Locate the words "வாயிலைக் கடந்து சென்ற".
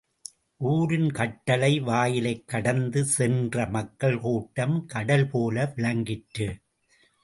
1.79-3.65